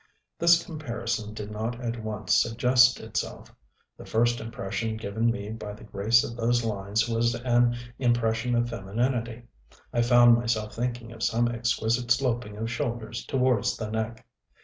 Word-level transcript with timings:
(This 0.39 0.65
comparison 0.65 1.35
did 1.35 1.51
not 1.51 1.79
at 1.79 2.01
once 2.03 2.35
suggest 2.41 2.99
itself: 2.99 3.53
The 3.97 4.03
first 4.07 4.39
impression 4.39 4.97
given 4.97 5.29
me 5.29 5.51
by 5.51 5.73
the 5.73 5.83
grace 5.83 6.23
of 6.23 6.35
those 6.35 6.65
lines 6.65 7.07
was 7.07 7.35
an 7.35 7.77
impression 7.99 8.55
of 8.55 8.67
femininity; 8.67 9.43
I 9.93 10.01
found 10.01 10.33
myself 10.33 10.73
thinking 10.73 11.11
of 11.11 11.21
some 11.21 11.47
exquisite 11.49 12.09
sloping 12.09 12.57
of 12.57 12.71
shoulders 12.71 13.23
towards 13.27 13.77
the 13.77 13.91
neck.) 13.91 14.25